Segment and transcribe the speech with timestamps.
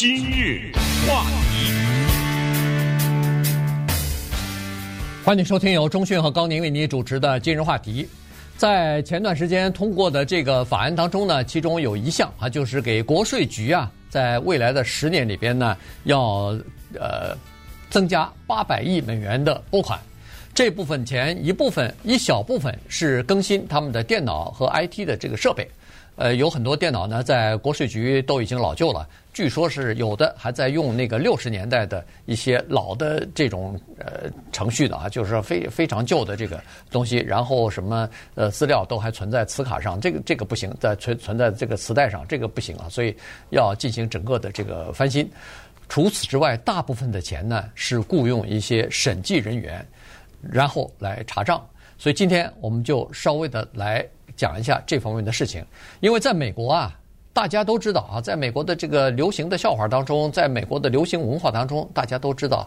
[0.00, 0.72] 今日
[1.06, 1.70] 话题，
[5.22, 8.08] 欢迎收听由中讯和高宁为您主持的今日话题。
[8.56, 16.58] 在前段时间通过的这个法案当中呢，其中有一项啊，就是给国税局啊，在未来的十年里边呢，要
[16.98, 17.36] 呃
[17.90, 20.00] 增加八百亿美元的拨款。
[20.54, 25.68] 这部分钱一部分一小部分是更新他们的电脑和 IT 的这个设备。
[26.16, 43.16] 呃，有很多电脑呢，在国税局都已经老旧了，据说是有的还在用那个六十年代的一些老的这种呃程序的啊，就是非非常旧的这个东西，然后什么呃资料都还存在磁卡上，这个这个不行，在存存在这个磁带上，这个不行啊，所以
[43.48, 45.26] 要进行整个的这个翻新。
[45.88, 49.84] 除此之外，大部分的钱呢是雇佣一些审计人员，
[50.40, 51.64] 然后来查账。
[51.98, 54.06] 所以今天我们就稍微的来。
[54.36, 55.62] 讲一下这方面的事情，
[55.98, 56.98] 因为在美国啊，
[57.30, 62.66] 大家都知道啊，在美国的这个流行的笑话当中，在美国的流行文化当中，大家都知道，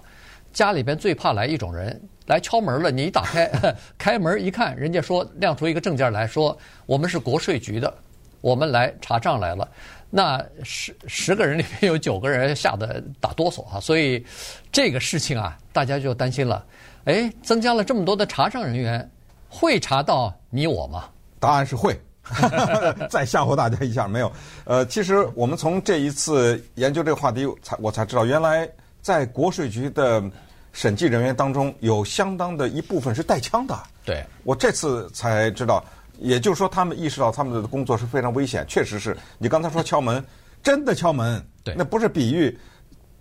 [0.52, 3.50] 家里边最怕来一种人来敲门了，你一打开，
[3.98, 7.92] 开门一看，人家说亮出一个证件来说，我们是国税局的，
[8.40, 9.68] 我们来查账来了，
[10.16, 14.24] 那十十个人里面有九个人吓得打哆嗦啊，所以
[14.72, 16.64] 这个事情啊，大家就担心了，
[17.06, 19.10] 哎，增加了这么多的查账人员，
[19.50, 21.06] 会查到你我吗？
[21.40, 22.00] 答案是会，
[23.10, 24.32] 再吓唬大家一下没有？
[24.66, 28.70] 呃，其实我们从这一次研究这个话题，才我才知道，原来
[29.02, 30.24] 在国税局的
[30.74, 33.76] 审计人员当中，有相当的一部分是带枪的。
[34.06, 35.84] 对，我这次才知道，
[36.20, 38.66] 也就是说，他们意识到他们的工作是非常危险。
[38.68, 40.24] 确实是你刚才说敲门，
[40.64, 42.58] 真的敲门，对，那不是比喻。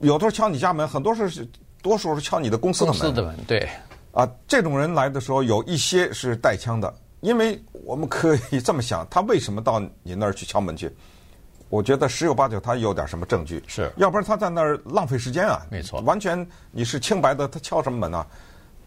[0.00, 1.48] 有的时候敲你家门，很多时候是
[1.80, 3.00] 多数是敲你的公司的门。
[3.00, 3.68] 公司的门，对。
[4.12, 6.92] 啊，这种人来的时候，有一些是带枪的。
[7.20, 10.90] 因为我们可以这么想，他为什么到你那儿去敲门去？
[11.68, 15.64] 我觉得十有八九他有点什么证据，是，要不然他在那儿浪费时间啊。
[15.70, 18.26] 没错，完全你是清白的，他敲什么门呢？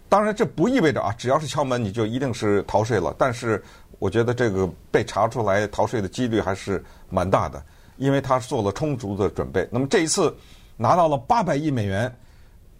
[0.07, 3.15] 当然，这不意味着啊，只要是敲门你就一定是逃税了。
[3.17, 3.63] 但是
[3.99, 7.63] 我觉得这个被查出来逃税的几率还是蛮大的，
[7.97, 9.67] 因为他做了充足的准备。
[9.71, 10.35] 那么这一次
[10.77, 12.13] 拿到了八百亿美元，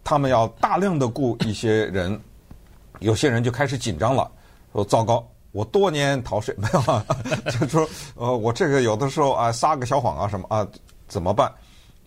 [0.04, 2.20] 他们要大量的雇一些人，
[3.00, 4.30] 有些人就开始紧张了，
[4.74, 5.26] 说糟糕。
[5.52, 7.06] 我多年逃税没有啊，
[7.60, 10.68] 就说，呃，我这个有的时候啊撒个小谎啊什么啊
[11.08, 11.50] 怎么办？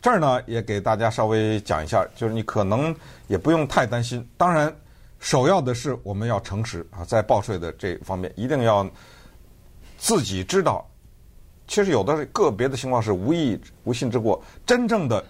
[0.03, 2.95] 这儿呢也给大家稍微讲一下，就是你可能
[3.27, 4.23] 也不用太担心。
[4.37, 4.71] 当然，
[5.19, 8.89] 首要的是我们要诚实啊，在报税的这方面一定要
[9.99, 10.87] 自己知道。
[11.67, 15.23] 其实有的个别的情况是无意无心之过，真正的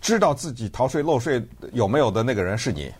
[0.00, 1.42] 知道自己逃税漏税
[1.72, 2.92] 有没有的那个人是你，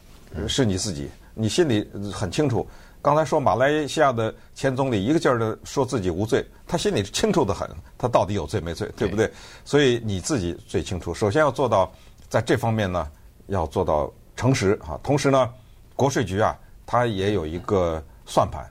[0.48, 2.66] 是你自己，你心里很清楚。
[3.00, 7.68] 刚才说马来西亚的前总理一个劲儿的说自己无罪，他心里清楚得很，
[7.98, 9.30] 他到底有罪没罪，对不对？
[9.64, 11.12] 所以你自己最清楚。
[11.12, 11.92] 首先要做到
[12.28, 13.06] 在这方面呢，
[13.48, 14.98] 要做到诚实啊。
[15.02, 15.52] 同时呢，
[15.96, 18.64] 国税局啊，他也有一个算盘，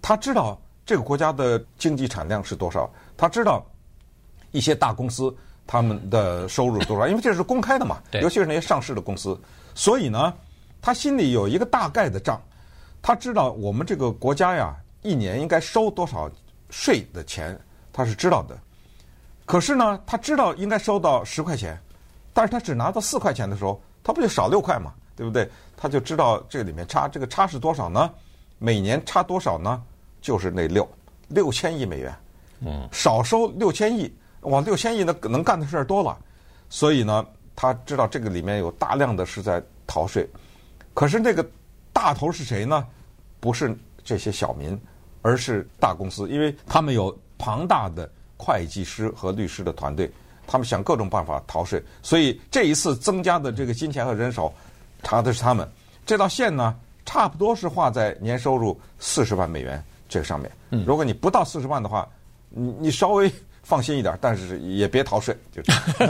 [0.00, 3.64] 他知道这个国家的经济产量是多少，他知道
[4.52, 5.34] 一些大公司
[5.66, 9.38] 他们的收入多少，因为这是公开的嘛， 尤其是那些上市的公司，
[9.74, 10.32] 所以呢，
[10.80, 12.40] 他心里有一个大概的账。
[13.02, 16.30] 他知道我们这个国家呀，一年应该收多少
[16.70, 17.58] 税的钱，
[17.92, 18.56] 他是知道的。
[19.44, 21.78] 可是呢，他知道应该收到十块钱，
[22.32, 25.48] 但是他只拿到四块钱的时候，他不就少六块嘛，对不对？
[25.76, 28.10] 他就知道这里面差，这个差是多少呢？
[28.58, 29.82] 每年差多少呢？
[30.20, 30.88] 就是那六
[31.28, 32.14] 六千亿美元。
[32.60, 36.18] 嗯，少收六千亿，哇，六千亿那能干的事儿多了。
[36.68, 40.28] 所以呢，他知道这个里面有大量的是在逃税。
[40.92, 41.44] 可是那个。
[41.94, 42.84] 大头是谁呢？
[43.38, 44.76] 不是这些小民，
[45.22, 50.10] 而是大公司，因为他们有庞大的会计师和律师的团队，
[50.44, 54.52] 他们想各种办法逃税，所以这一次增加的这个金钱和人手，
[55.04, 55.68] 查的是他们。
[56.04, 60.50] 这道线呢，差不多是画在年收入四十万美元这个上面。
[60.84, 62.08] 如果你不到四十万的话，
[62.50, 63.30] 你你稍微
[63.62, 65.36] 放心一点，但是也别逃税。
[65.52, 65.62] 就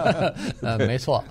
[0.63, 1.23] 呃，没错。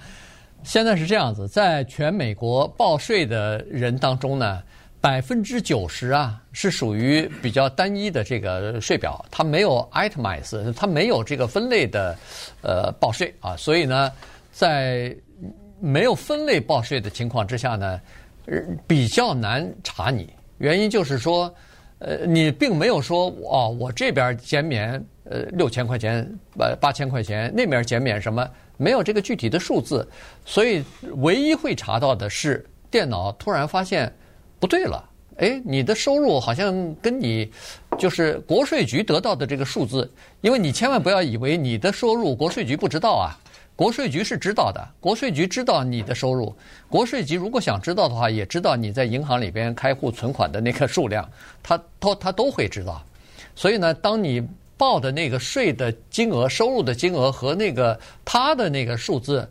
[0.64, 4.62] 现在是这样子，在全美国报税的人当中呢，
[5.02, 12.18] 百分之九十啊是属于比较单一的这个税表，它没有 itemize，它没有这个分类的
[12.62, 14.10] 呃报税啊，所以呢，
[14.54, 15.14] 在
[15.86, 18.00] 没有分类报税的情况之下呢，
[18.88, 20.32] 比较难查你。
[20.60, 21.54] 原因就是说，
[22.00, 24.94] 呃，你并没有说哦，我这边减免
[25.26, 26.26] 呃六千块钱、
[26.58, 28.50] 八八千块钱，那边减免什么。
[28.78, 30.08] 没有这个具体的数字，
[30.46, 30.82] 所以
[31.18, 34.10] 唯一会查到的是电脑突然发现
[34.60, 35.04] 不对了。
[35.38, 37.52] 哎，你的收入好像跟你
[38.00, 40.10] 就是国税局得到的这个数字，
[40.40, 43.38] 因为你千万不要以为你的收入国税局不知道啊。
[43.76, 46.56] 国税局是知道的，国税局知道你的收入。
[46.88, 51.28] 国税局如果想知道的话，也知道你在银行里边开户存款的那个数量，
[51.62, 53.04] 他都他都会知道。
[53.56, 54.48] 所以呢，当你
[54.78, 59.50] 报的那个税的金额、收入的金额和那个他的那个数字，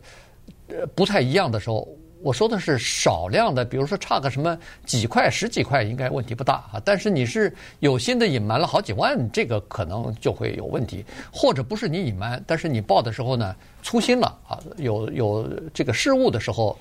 [0.67, 1.87] 呃，不太一样的时候。
[2.23, 6.81] 我说的是少量的，比如说差个什么几块、十几块，应该问题不大啊。
[6.85, 11.03] 但是你是有心的隐瞒了好几万，这个可能就会有问题。
[11.33, 16.79] 或者不是你隐瞒，但是你报的时候呢粗心了啊，有有这个失误的时候，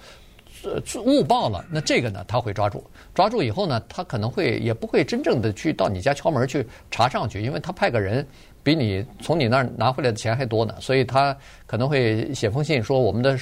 [0.63, 8.25] 呃误报了，那这个呢他会抓住，抓住以后呢，他可能会也不会真正的去到你家敲门去查账去，因为他派个人。
[8.65, 11.37] 比你从你那儿拿回来的钱还多呢，所以他
[11.67, 13.37] 可能会写封信说，我们的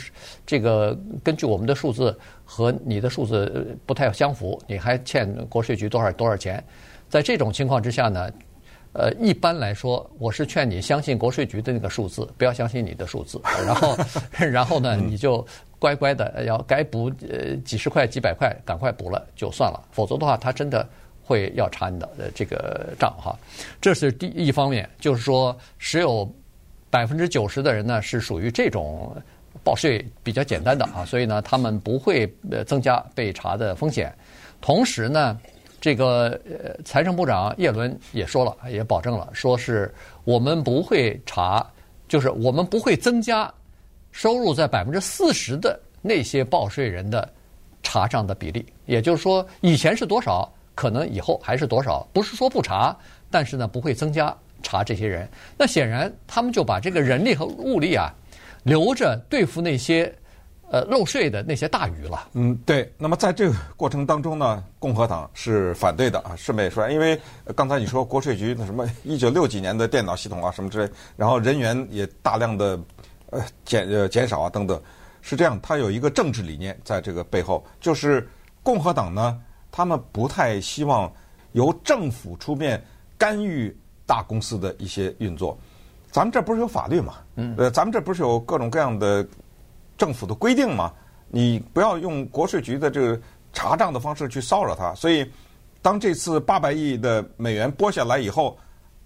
[0.46, 6.64] 这个根据我们的数字和你的数字不太相符，你还欠国税局多少多少钱？
[7.08, 8.31] 在这种情况之下呢，
[8.94, 13.38] 呃，一般来说，我是劝你相信国税局的那个数字，不要相信你的数字。
[13.67, 13.96] 然后，
[14.32, 15.46] 然后呢，你就
[15.78, 20.88] 乖乖的要该补呃几十块几百块，赶快补了就算了，否则的话，他真的。
[21.31, 23.38] 会要查你的这个账哈，
[23.81, 26.29] 这是第一方面，就是说，只有
[26.91, 29.17] 百分之九十的人呢是属于这种
[29.62, 32.29] 报税比较简单的啊，所以呢，他们不会
[32.67, 34.12] 增加被查的风险。
[34.61, 35.38] 同时呢，
[35.81, 39.94] 这个呃财政部长叶伦也说了，也保证了，说是
[40.25, 41.65] 我们不会查，
[42.09, 43.49] 就是我们不会增加
[44.11, 47.32] 收入在百分之四十的那些报税人的
[47.85, 50.53] 查账的比例，也就是说，以前是多少？
[50.81, 52.09] 可能以后还是多少？
[52.11, 52.97] 不是说不查，
[53.31, 55.29] 但是呢，不会增加查这些人。
[55.59, 58.11] 那显然他们就把这个人力和物力啊，
[58.62, 60.11] 留着对付那些
[60.71, 62.29] 呃漏税的那些大鱼了。
[62.32, 62.91] 嗯，对。
[62.97, 66.35] 那么在这个过程当中呢，共和党是反对的啊。
[66.35, 67.21] 顺便说，因为
[67.55, 72.81] 刚才你说国税局那什么一九六几年的电脑系统啊什么之类，然后人员也大量的
[73.29, 74.81] 呃减呃减少啊等等，
[75.21, 75.61] 是这样。
[75.62, 78.27] 它有一个政治理念在这个背后，就是
[78.62, 79.38] 共和党呢。
[79.70, 81.12] 他们不太希望
[81.52, 82.82] 由政府出面
[83.17, 83.75] 干预
[84.06, 85.58] 大公司的一些运作。
[86.11, 87.14] 咱们这不是有法律吗？
[87.37, 89.26] 嗯，呃，咱们这不是有各种各样的
[89.96, 90.93] 政府的规定吗？
[91.28, 93.20] 你不要用国税局的这个
[93.52, 94.94] 查账的方式去骚扰他。
[94.94, 95.31] 所以，
[95.81, 98.58] 当这次八百亿的美元拨下来以后。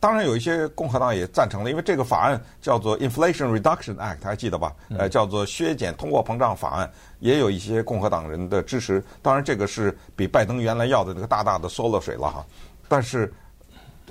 [0.04, 4.76] 当然有一些共和党也赞成了，因为这个法案叫做 Inflation Reduction Act，还记得吧？
[4.98, 9.02] 呃，叫做削减通货膨胀法案，也有一些共和党人的支持。
[9.22, 12.44] 当然，这个是比拜登原来要的那个大大的缩了水了哈。
[12.86, 13.32] 但是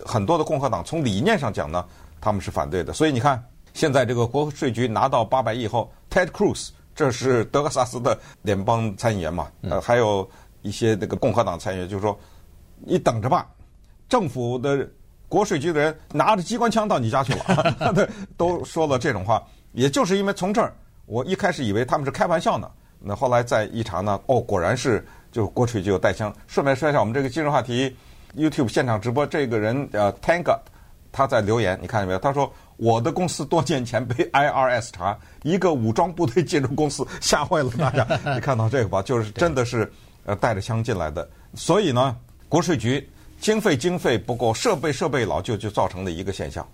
[0.03, 1.85] 很多的共和党从理念上讲呢，
[2.19, 2.91] 他们是反对的。
[2.91, 3.39] 所以你看，
[3.75, 9.47] 现在这个国税局拿到八百亿后，Ted Cruz 这是德克萨斯的联邦参议员嘛？
[9.61, 10.27] 呃，还有
[10.63, 12.17] 一些那个共和党参议员就是说，
[12.79, 13.47] 你等着吧，
[14.09, 14.89] 政府的。
[15.33, 18.07] 国税局的人拿着机关枪到你家去了， 对，
[18.37, 19.41] 都说了这种话。
[19.71, 20.71] 也就是因为从这儿，
[21.07, 22.69] 我一开始以为他们是开玩笑呢。
[22.99, 26.31] 那后来再一查呢，哦，果然是就国税局有带枪。
[26.45, 27.95] 顺便说一下，我们这个今日话题
[28.37, 30.55] YouTube 现场直播，这个人呃 Tank，
[31.11, 32.19] 他在留言，你看见没有？
[32.19, 38.05] 他说我的公司多年前被 IRS 查，一个武装部队进入公司，吓坏了大家。
[38.35, 39.01] 你看到这个吧？
[39.01, 39.91] 就是真的是
[40.25, 41.27] 呃带着枪进来的。
[41.55, 42.15] 所以呢，
[42.47, 43.09] 国税局。
[43.43, 46.65] 经费经费不够，设备设备老旧，就造成的一个现象。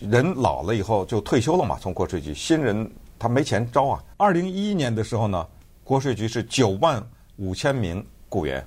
[0.00, 4.02] 人老了以后就退休了嘛，从国税局，新人他没钱招啊。
[4.16, 5.46] 二零一一年的时候呢，
[5.84, 7.00] 国税局是九万
[7.36, 8.60] 五千名雇员；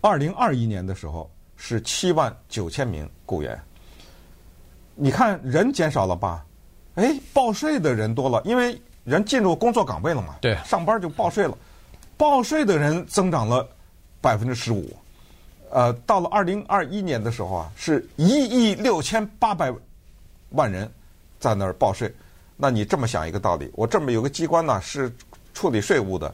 [0.00, 3.60] 二零二一年的时候是七万九千名雇员。
[4.94, 6.46] 你看人减少了吧？
[6.94, 11.58] 哎，报税的人多了，因为人进入工作岗位了嘛，对，上班就报税了，
[12.16, 13.68] 报税的人增长了
[14.22, 14.96] 百分之十五。
[15.74, 19.74] 呃，到了二零二一年的时候啊，是一亿六千八百
[20.50, 20.88] 万人
[21.40, 22.14] 在那儿报税。
[22.56, 25.12] 那你这么想一个道理，我这么有个机关呢，是
[25.52, 26.32] 处理税务的，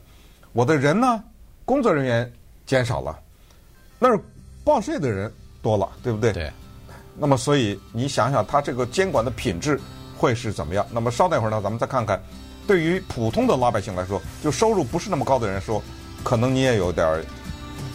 [0.53, 1.25] 我的人呢，
[1.65, 2.31] 工作人员
[2.67, 3.19] 减少了，
[3.99, 4.21] 那儿
[4.63, 5.33] 报税的人
[5.63, 6.35] 多了，对不对？
[6.35, 6.53] 对。
[7.17, 9.81] 那么，所以你想想，他这个监管的品质
[10.19, 10.87] 会是怎么样？
[10.93, 12.23] 那么，稍待会儿呢，咱们再看看，
[12.67, 15.83] 对于普通的老百姓来说，就收入不是那么高的人说，
[16.23, 17.25] 可能你也有点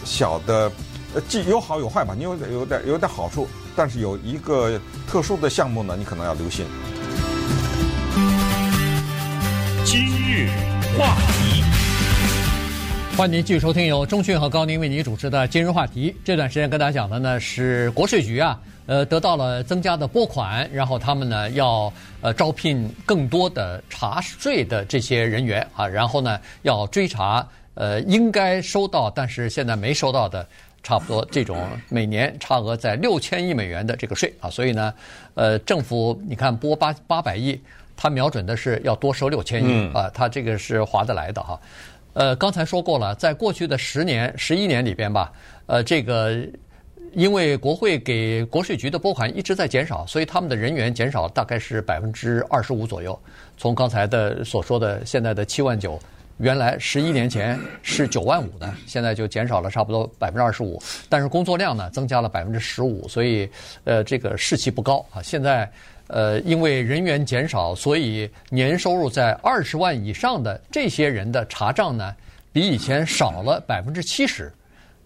[0.03, 0.71] 小的。
[1.21, 6.65] 既有好有坏吧，你有有点有点好处，但是有一个特殊的项目呢，你可能要留心。
[9.85, 10.49] 今日
[10.97, 11.63] 话题，
[13.15, 16.11] 欢迎您继续收听由中讯和高宁为您主持的《今日话题》。
[16.23, 21.91] 这段时间跟大家讲的呢是国税局啊，呃，得到了增加的拨款，然后他们呢要
[22.21, 30.45] 呃招聘更多的查税的这些人员啊，然后呢要追查呃应该收到但是现在没收到的。
[30.85, 34.93] 差不多这种每年差额在六千亿美元的这个税啊，所以呢，
[35.33, 37.59] 呃，政府你看拨八八百亿，
[37.97, 41.59] 它瞄准的是要多收六千亿啊，它这个是划得来的哈。
[42.13, 45.33] 呃，刚才说过了，在过去的十年、十一年里边吧，
[45.65, 46.37] 呃，这个
[47.13, 53.19] 因为国会给国税局的拨款一直在减少，所以他们的人员减少大概是百分之二十五左右。
[53.57, 55.99] 从刚才的所说的现在的七万九。
[56.37, 63.49] 原来十一年前是九万五的，现在就减少了差不多百分之二十五，但是工作量呢增加了百分之十五，所以
[63.85, 65.21] 呃这个士气不高啊。
[65.21, 65.69] 现在
[66.07, 72.13] 呃因为人员减少，所以年收入在二十万以上的这些人的查账呢
[72.51, 74.51] 比以前少了百分之七十，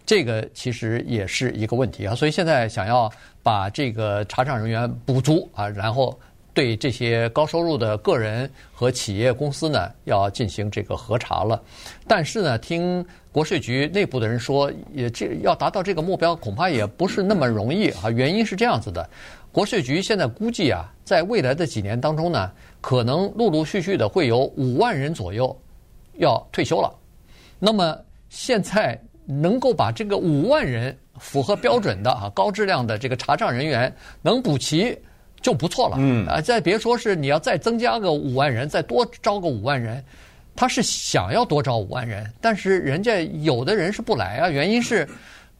[0.04, 2.12] 这个其实也是一个问题啊。
[2.12, 3.08] 所以现在想要
[3.40, 6.18] 把这个查账人员补足啊，然后。
[6.60, 11.58] 对这些高收入的个人和企业公司呢，要进行这个核查了。
[12.06, 13.02] 但是呢，听
[13.32, 18.10] 国税局内部的人说，也这要达到这个目标，恐怕也不是那么容易啊。
[18.10, 19.08] 原因是这样子的，
[19.50, 22.52] 国税局现在估计啊，在未来的几年当中呢，
[22.82, 25.58] 可能陆陆续续的会有五万人左右
[26.18, 26.94] 要退休了。
[27.58, 27.96] 那么
[28.28, 33.90] 现在能够把这个五万人符合标准的啊高质量的这个查账人员
[34.20, 34.94] 能补齐。
[35.40, 36.26] 就不错了，嗯。
[36.26, 40.04] 啊，再别说是你要再增加个五万人，再多招个五万人，
[40.54, 45.08] 他是想要多招五万人，但是人家有的人是不来啊，原因是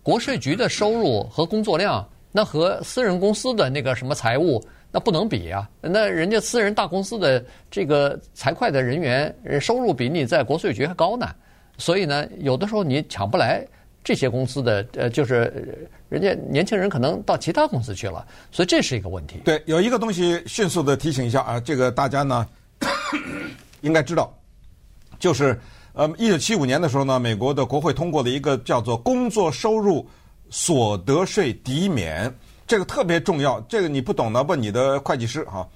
[0.02, 11.26] 国税局的收入和工作量，那和私人公司的那个什么财务那不能比啊，那人家私人大公司的这个财会的人员收入比你在国税局还高呢，
[11.78, 13.66] 所以呢，有的时候你抢不来。
[14.02, 19.40] 这些公司的呃，就是人家年轻人可能到其他公司去了，所以这是一个问题。
[19.45, 22.49] 对，有一个东西迅速的提醒一下啊，这个大家呢
[23.83, 24.33] 应该知道，
[25.19, 25.59] 就是
[25.92, 30.09] 呃，一九七五年的时候呢，美国的国会通过了一个叫做工作收入
[30.49, 32.33] 所得税抵免，
[32.66, 33.61] 这个特别重要。
[33.62, 35.69] 这个你不懂的，问你的会计师哈。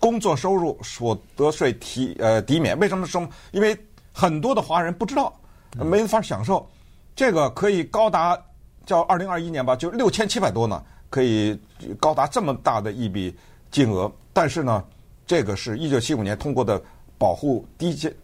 [0.00, 3.28] 工作收入所得税提呃抵免，为什么说？
[3.52, 3.76] 因为
[4.12, 5.32] 很多的华人不知道，
[5.76, 6.68] 没法享受。
[7.14, 8.38] 这个可以高达
[8.86, 11.58] 叫二零二一年吧，就六千七百多呢，可以
[12.00, 13.34] 高达这么大的一笔
[13.70, 14.10] 金额。
[14.32, 14.82] 但是呢，
[15.26, 16.82] 这个是一九七五年通过的
[17.18, 18.14] 保护低阶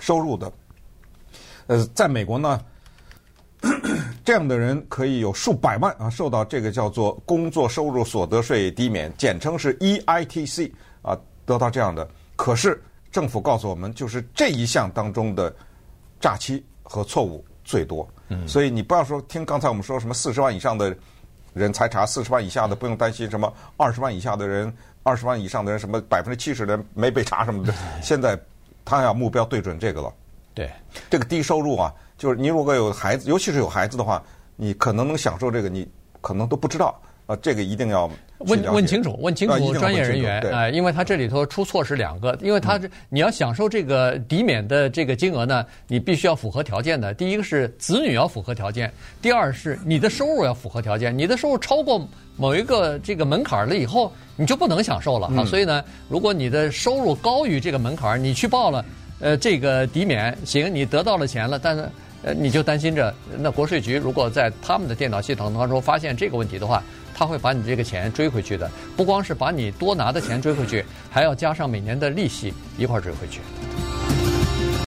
[0.00, 0.50] 收入的。
[1.66, 2.60] 呃，在美国呢，
[4.24, 12.08] 这样的人可以有数百万啊，受到这个叫做工作收入所得税抵免，简称是 EITC 啊，得到这样的。
[12.34, 15.54] 可是政府告诉我们，就是这一项当中的
[16.18, 18.08] 诈欺和错误最多。
[18.46, 20.94] 所以你不要说听刚才我们说什么四十万以上的
[21.54, 27.74] 人才查，四十万以下的不用担心什么二十万以下的人，二十万以上的人什么百分之七十的人没被查什么的。
[28.02, 28.38] 现在
[28.84, 30.12] 他要目标对准这个了。
[30.54, 30.70] 对，
[31.08, 34.22] 这个低收入啊，就是你如果有孩子，尤其是有孩子的话，
[34.56, 35.88] 你可能能享受这个，你
[36.20, 37.00] 可能都不知道。
[37.28, 47.12] 啊，这个一定要问问清楚，问清楚专业人员啊，因为他这里头出错是两个，因为他是你要享受这个抵免的这个金额呢，你必须要符合条件的。
[47.12, 51.16] 第一个是子女要符合条件，第二是你的收入要符合条件。
[51.16, 52.02] 你的收入超过
[52.38, 55.44] 某一个这个门槛了以后，你就不能享受了啊。
[55.44, 58.82] 所以呢，如果你的收入高于这个门槛，你去报了
[59.20, 61.86] 呃这个抵免，行，你得到了钱了，但是
[62.22, 66.82] 呃你就担心着，那国税局如果在他们的电脑系统当中发现这个问题的话。
[67.18, 73.40] 他会把你这个钱追回去的，不光是把你多拿的钱追回去，还要加上每年的利息一块儿追回去。